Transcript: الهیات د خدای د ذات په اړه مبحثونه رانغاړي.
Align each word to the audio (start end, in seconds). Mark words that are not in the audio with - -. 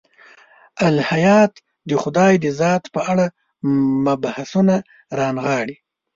الهیات 0.87 1.53
د 1.89 1.91
خدای 2.03 2.33
د 2.43 2.45
ذات 2.59 2.83
په 2.93 2.99
اړه 3.11 3.25
مبحثونه 4.05 4.75
رانغاړي. 5.19 5.75